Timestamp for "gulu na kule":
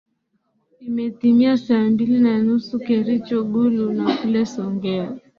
3.43-4.45